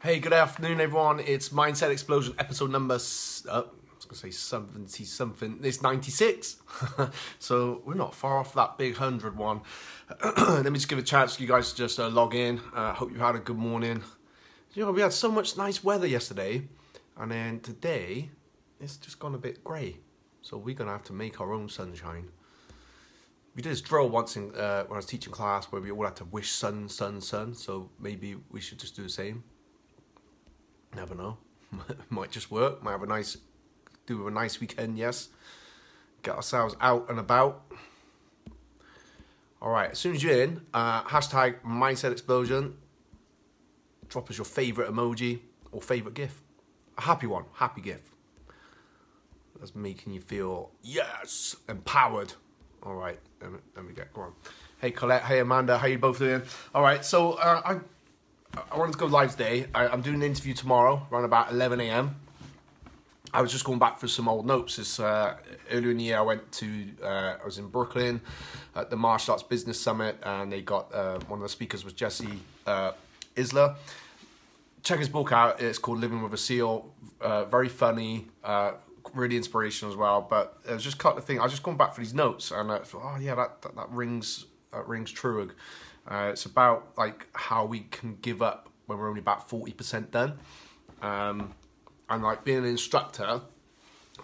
[0.00, 1.18] Hey, good afternoon, everyone.
[1.18, 2.94] It's Mindset Explosion episode number.
[2.94, 3.56] Uh, I
[3.96, 5.58] was gonna say seventy something.
[5.64, 6.58] It's ninety six,
[7.40, 9.62] so we're not far off that big hundred one.
[10.38, 12.60] Let me just give a chance for you guys to just uh, log in.
[12.72, 14.04] Uh, hope you had a good morning.
[14.74, 16.62] You know, we had so much nice weather yesterday,
[17.16, 18.30] and then today
[18.78, 19.96] it's just gone a bit grey.
[20.42, 22.28] So we're gonna have to make our own sunshine.
[23.56, 26.04] We did this drill once in, uh, when I was teaching class where we all
[26.04, 27.52] had to wish sun, sun, sun.
[27.52, 29.42] So maybe we should just do the same.
[30.94, 31.38] Never know.
[32.10, 32.82] Might just work.
[32.82, 33.36] Might have a nice,
[34.06, 34.98] do a nice weekend.
[34.98, 35.28] Yes.
[36.22, 37.64] Get ourselves out and about.
[39.60, 39.90] All right.
[39.90, 42.76] As soon as you're in, uh, hashtag mindset explosion.
[44.08, 45.40] Drop us your favorite emoji
[45.72, 46.40] or favorite GIF.
[46.96, 47.44] A happy one.
[47.54, 48.00] Happy GIF.
[49.58, 52.32] That's making you feel yes empowered.
[52.82, 53.18] All right.
[53.42, 54.32] Let me, let me get go on.
[54.80, 55.22] Hey Colette.
[55.22, 55.78] Hey Amanda.
[55.78, 56.42] How you both doing?
[56.74, 57.04] All right.
[57.04, 57.78] So uh, I
[58.56, 59.66] I wanted to go live today.
[59.74, 62.16] I, I'm doing an interview tomorrow, around about 11 a.m.
[63.32, 64.76] I was just going back for some old notes.
[64.76, 65.36] This, uh,
[65.70, 68.20] earlier in the year, I went to, uh, I was in Brooklyn
[68.74, 71.92] at the Martial Arts Business Summit, and they got uh, one of the speakers was
[71.92, 72.92] Jesse uh,
[73.36, 73.76] Itzler.
[74.82, 75.60] Check his book out.
[75.60, 76.90] It's called Living with a Seal.
[77.20, 78.72] Uh, very funny, uh,
[79.12, 80.26] really inspirational as well.
[80.28, 81.40] But it was just couple of things.
[81.40, 83.76] I was just going back for these notes, and I thought, oh yeah, that that,
[83.76, 85.50] that rings that rings true.
[86.10, 90.10] Uh, it's about like how we can give up when we're only about forty percent
[90.10, 90.38] done,
[91.02, 91.54] um,
[92.08, 93.42] and like being an instructor,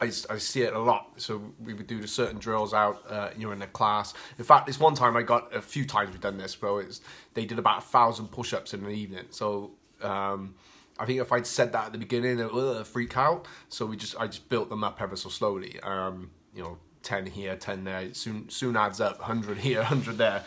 [0.00, 1.12] I, I see it a lot.
[1.16, 4.14] So we would do the certain drills out, uh, you know, in the class.
[4.38, 6.78] In fact, this one time I got a few times we've done this, bro.
[6.78, 7.00] It's
[7.34, 9.26] they did about a thousand push-ups in an evening.
[9.30, 10.54] So um,
[10.98, 13.46] I think if I'd said that at the beginning, it would freak out.
[13.68, 15.78] So we just I just built them up ever so slowly.
[15.80, 18.12] Um, you know, ten here, ten there.
[18.14, 19.20] Soon soon adds up.
[19.20, 20.44] Hundred here, hundred there.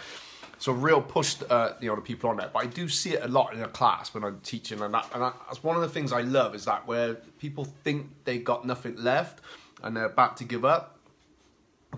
[0.60, 2.52] So real push, uh, you know, the people on that.
[2.54, 5.08] But I do see it a lot in a class when I'm teaching, and that,
[5.14, 8.40] and that, that's one of the things I love is that where people think they
[8.40, 9.42] got nothing left
[9.84, 11.00] and they're about to give up,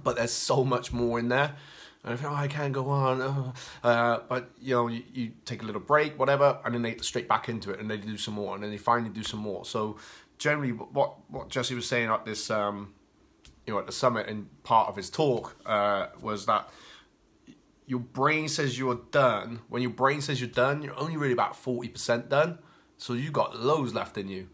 [0.03, 1.55] but there's so much more in there.
[2.03, 3.53] And I think, oh, I can't go on.
[3.83, 7.29] Uh, but you know, you, you take a little break, whatever, and then they straight
[7.29, 9.63] back into it, and they do some more, and then they finally do some more.
[9.63, 9.97] So
[10.37, 12.93] generally, what what Jesse was saying at this, um,
[13.65, 16.69] you know, at the summit, and part of his talk uh, was that
[17.89, 19.61] your brain says you're done.
[19.67, 22.59] When your brain says you're done, you're only really about 40% done.
[22.97, 24.47] So you got loads left in you.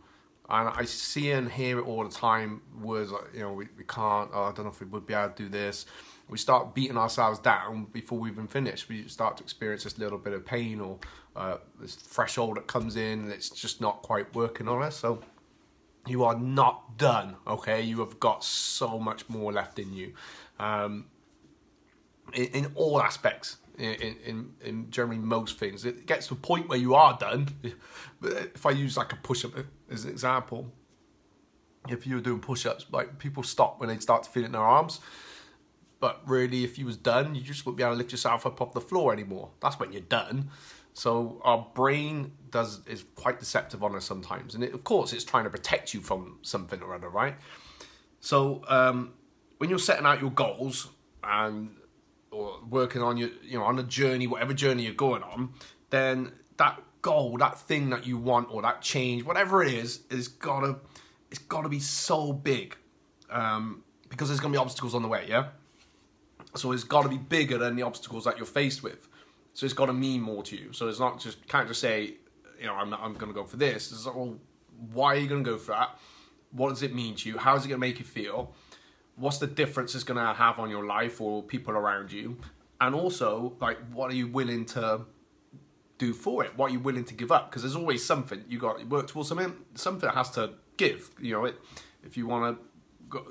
[0.49, 2.61] And I see and hear it all the time.
[2.81, 5.13] Words like, you know, we, we can't, oh, I don't know if we would be
[5.13, 5.85] able to do this.
[6.29, 8.87] We start beating ourselves down before we've even finish.
[8.87, 10.99] We start to experience this little bit of pain or
[11.35, 14.95] uh, this threshold that comes in and it's just not quite working on us.
[14.95, 15.19] So
[16.07, 17.81] you are not done, okay?
[17.81, 20.13] You have got so much more left in you.
[20.57, 21.07] Um,
[22.35, 23.57] in, in all aspects.
[23.77, 27.49] In, in in generally most things, it gets to a point where you are done.
[28.23, 29.51] If I use like a push up
[29.91, 30.71] as an example,
[31.89, 34.45] if you were doing push ups, like people stop when they start to feel it
[34.45, 35.01] in their arms.
[35.99, 38.61] But really, if you was done, you just wouldn't be able to lift yourself up
[38.61, 39.49] off the floor anymore.
[39.59, 40.51] That's when you're done.
[40.93, 45.25] So our brain does is quite deceptive on us sometimes, and it, of course, it's
[45.25, 47.35] trying to protect you from something or other, right?
[48.21, 49.13] So um,
[49.57, 50.89] when you're setting out your goals
[51.21, 51.75] and
[52.35, 55.49] or working on your you know on a journey whatever journey you're going on
[55.89, 60.27] then that goal that thing that you want or that change whatever it is is
[60.27, 60.75] gotta
[61.29, 62.75] it's gotta be so big
[63.29, 65.47] um, because there's gonna be obstacles on the way yeah?
[66.55, 69.07] So it's gotta be bigger than the obstacles that you're faced with.
[69.53, 70.71] So it's gotta mean more to you.
[70.71, 72.15] So it's not just can't just say
[72.59, 73.91] you know i'm, not, I'm gonna go for this.
[73.91, 74.37] It's like well
[74.93, 75.99] why are you gonna go for that?
[76.51, 77.37] What does it mean to you?
[77.37, 78.53] How is it gonna make you feel
[79.15, 82.37] what's the difference it's going to have on your life or people around you?
[82.81, 85.01] And also like what are you willing to
[85.97, 86.57] do for it?
[86.57, 87.49] What are you willing to give up?
[87.49, 88.43] Because there's always something.
[88.49, 91.55] You got to work towards something something has to give you know it
[92.03, 92.65] if you want to
[93.09, 93.25] go,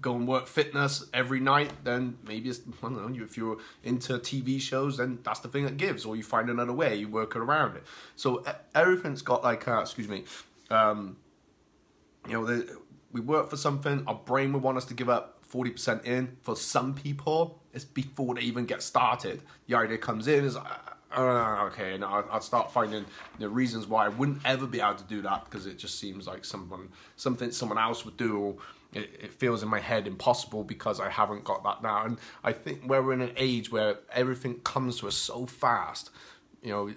[0.00, 4.14] go and work fitness every night then maybe it's i don't know if you're into
[4.18, 7.36] tv shows then that's the thing that gives or you find another way you work
[7.36, 7.84] around it.
[8.16, 8.44] So
[8.74, 10.24] everything's got like uh, excuse me
[10.70, 11.16] um
[12.26, 12.78] you know the,
[13.12, 16.36] we work for something, our brain would want us to give up 40% in.
[16.42, 19.42] For some people, it's before they even get started.
[19.66, 20.64] The idea comes in is, uh,
[21.12, 23.04] uh, okay, and I'll, I'll start finding
[23.38, 26.26] the reasons why I wouldn't ever be able to do that because it just seems
[26.26, 28.38] like someone, something someone else would do.
[28.38, 28.56] Or
[28.92, 32.04] it, it feels in my head impossible because I haven't got that now.
[32.04, 36.10] And I think we're in an age where everything comes to us so fast,
[36.62, 36.92] you know,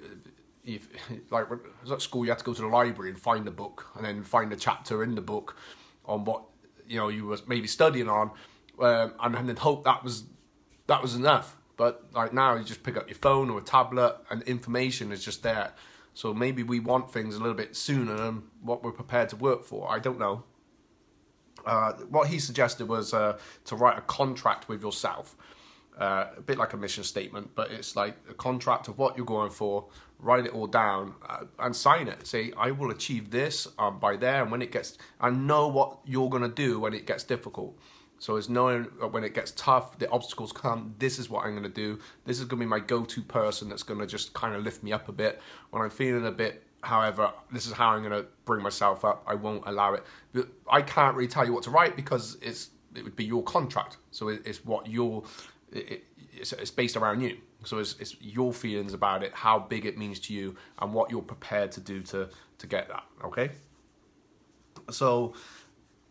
[0.63, 0.87] if,
[1.31, 3.45] like when I was at school, you had to go to the library and find
[3.45, 5.55] the book, and then find the chapter in the book
[6.05, 6.43] on what
[6.87, 8.31] you know you were maybe studying on,
[8.79, 10.25] um, and then hope that was
[10.87, 11.57] that was enough.
[11.75, 15.23] But like now, you just pick up your phone or a tablet, and information is
[15.23, 15.73] just there.
[16.13, 19.63] So maybe we want things a little bit sooner than what we're prepared to work
[19.63, 19.91] for.
[19.91, 20.43] I don't know.
[21.65, 25.35] Uh, what he suggested was uh, to write a contract with yourself.
[25.97, 29.25] Uh, a bit like a mission statement, but it's like a contract of what you're
[29.25, 29.87] going for.
[30.23, 32.25] Write it all down uh, and sign it.
[32.25, 35.99] Say, I will achieve this um, by there, and when it gets, I know what
[36.05, 37.77] you're gonna do when it gets difficult.
[38.19, 40.95] So it's knowing when it gets tough, the obstacles come.
[40.97, 41.99] This is what I'm gonna do.
[42.25, 45.09] This is gonna be my go-to person that's gonna just kind of lift me up
[45.09, 45.41] a bit
[45.71, 49.23] when I'm feeling a bit However, this is how I'm going to bring myself up.
[49.25, 50.03] I won't allow it.
[50.33, 53.41] But I can't really tell you what to write because it's it would be your
[53.43, 53.97] contract.
[54.11, 55.23] So it's what your
[55.71, 56.03] it,
[56.35, 57.37] it's, it's based around you.
[57.65, 61.09] So it's, it's your feelings about it, how big it means to you, and what
[61.11, 63.03] you're prepared to do to to get that.
[63.23, 63.51] Okay.
[64.91, 65.33] So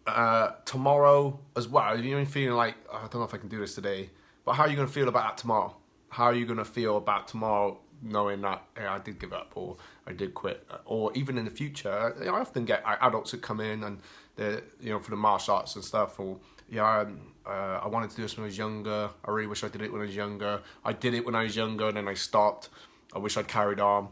[0.07, 3.49] uh, tomorrow as well, if you're feeling like oh, I don't know if I can
[3.49, 4.11] do this today,
[4.45, 5.77] but how are you going to feel about that tomorrow?
[6.09, 9.53] How are you going to feel about tomorrow knowing that hey, I did give up
[9.55, 9.77] or
[10.07, 13.43] I did quit, or even in the future, you know, I often get adults that
[13.43, 14.01] come in and
[14.37, 16.39] they you know for the martial arts and stuff, or
[16.69, 17.05] yeah,
[17.47, 19.11] uh, I wanted to do this when I was younger.
[19.25, 20.61] I really wish I did it when I was younger.
[20.85, 22.71] I did it when I was younger, and then I stopped.
[23.15, 24.09] I wish I'd carried on.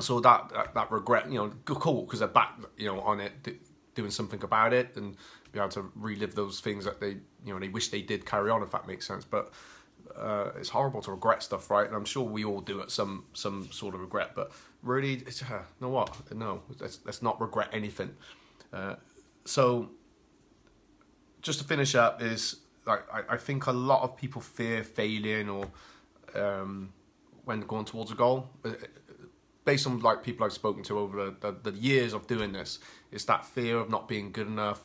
[0.00, 3.32] So that that, that regret, you know, cool because they're back, you know, on it,
[3.94, 5.16] doing something about it, and
[5.52, 8.50] be able to relive those things that they, you know, they wish they did carry
[8.50, 9.24] on, if that makes sense.
[9.24, 9.52] But
[10.18, 11.86] uh, it's horrible to regret stuff, right?
[11.86, 14.32] And I'm sure we all do it some some sort of regret.
[14.34, 16.34] But really, it's, uh, you know what?
[16.34, 18.14] No, let's let's not regret anything.
[18.72, 18.96] Uh,
[19.44, 19.90] so,
[21.42, 22.56] just to finish up, is
[22.86, 25.66] like I, I think a lot of people fear failing or
[26.34, 26.92] um,
[27.44, 28.50] when going towards a goal.
[28.64, 28.72] Uh,
[29.64, 32.78] based on like people I've spoken to over the, the, the years of doing this,
[33.12, 34.80] it's that fear of not being good enough,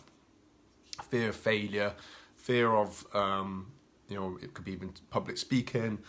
[1.10, 1.94] fear of failure,
[2.36, 3.68] fear of um,
[4.13, 6.00] you know, it could be even public speaking.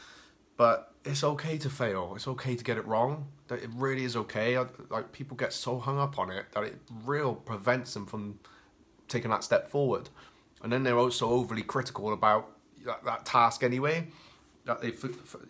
[0.56, 2.12] But it's okay to fail.
[2.14, 3.26] It's okay to get it wrong.
[3.48, 4.56] That it really is okay.
[4.88, 8.38] Like people get so hung up on it that it real prevents them from
[9.08, 10.10] taking that step forward.
[10.62, 12.52] And then they're also overly critical about
[12.86, 14.08] that, that task anyway.
[14.64, 14.92] That they,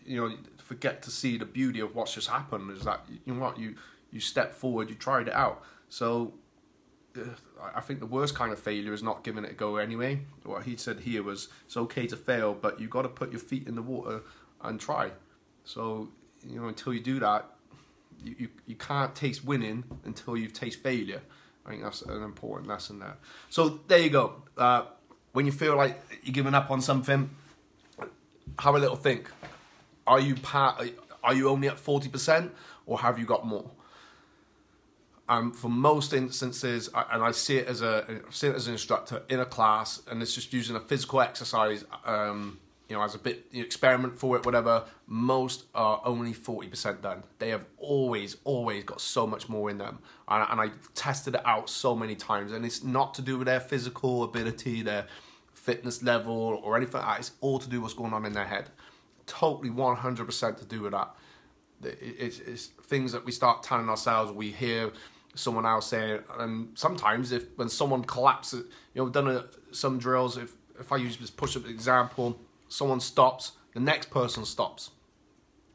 [0.06, 2.70] you know, forget to see the beauty of what's just happened.
[2.76, 3.76] Is that you know what you
[4.10, 5.62] you step forward, you tried it out.
[5.88, 6.34] So
[7.74, 10.20] I think the worst kind of failure is not giving it a go anyway.
[10.42, 13.40] What he said here was it's okay to fail, but you got to put your
[13.40, 14.22] feet in the water
[14.62, 15.12] and try.
[15.64, 16.08] So
[16.48, 17.46] you know until you do that,
[18.22, 21.22] you, you, you can't taste winning until you've tasted failure.
[21.64, 23.16] I think that's an important lesson there.
[23.48, 24.42] So there you go.
[24.58, 24.84] Uh,
[25.32, 27.30] when you feel like you're giving up on something,
[28.58, 29.30] have a little think.
[30.06, 30.36] Are you?
[30.52, 32.52] Are you only at forty percent,
[32.86, 33.70] or have you got more?
[35.28, 39.22] Um, for most instances, and I see it as a see it as an instructor
[39.28, 43.18] in a class, and it's just using a physical exercise, um, you know, as a
[43.18, 44.84] bit experiment for it, whatever.
[45.06, 47.24] Most are only forty percent done.
[47.38, 51.42] They have always, always got so much more in them, and, and I tested it
[51.44, 55.06] out so many times, and it's not to do with their physical ability, their
[55.54, 57.00] fitness level, or anything.
[57.00, 57.20] Like.
[57.20, 58.70] It's all to do with what's going on in their head.
[59.26, 61.14] Totally, one hundred percent to do with that.
[61.82, 64.32] It's, it's things that we start telling ourselves.
[64.32, 64.92] We hear
[65.34, 68.64] someone else saying, and sometimes if when someone collapses,
[68.94, 70.36] you know, done a, some drills.
[70.36, 74.90] If if I use this push-up example, someone stops, the next person stops.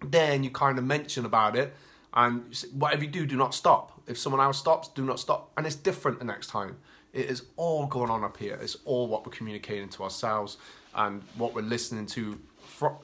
[0.04, 1.74] Then you kind of mention about it,
[2.14, 4.02] and say, whatever you do, do not stop.
[4.08, 6.78] If someone else stops, do not stop, and it's different the next time.
[7.14, 8.58] It is all going on up here.
[8.62, 10.58] It's all what we're communicating to ourselves
[10.96, 12.40] and what we're listening to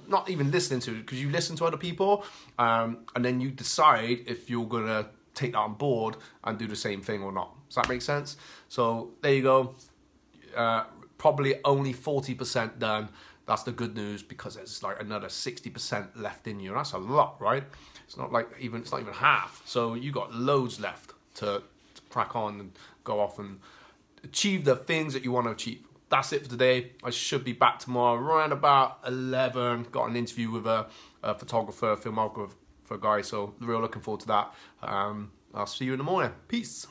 [0.07, 2.23] not even listening to because you listen to other people
[2.59, 6.75] um, and then you decide if you're gonna take that on board and do the
[6.75, 7.53] same thing or not.
[7.67, 8.37] Does that make sense?
[8.69, 9.75] So there you go.
[10.55, 10.85] Uh,
[11.17, 13.09] probably only 40% done.
[13.45, 16.73] That's the good news because there's like another 60% left in you.
[16.73, 17.63] That's a lot, right?
[18.05, 19.61] It's not like even it's not even half.
[19.65, 21.61] So you got loads left to,
[21.95, 22.71] to crack on and
[23.03, 23.59] go off and
[24.23, 25.85] achieve the things that you want to achieve.
[26.09, 26.91] That's it for today.
[27.03, 29.87] I should be back tomorrow around about 11.
[29.91, 30.87] Got an interview with a,
[31.23, 32.51] a photographer, filmographer,
[32.85, 33.27] for guys.
[33.27, 34.53] So real looking forward to that.
[34.81, 36.31] Um, I'll see you in the morning.
[36.47, 36.87] Peace.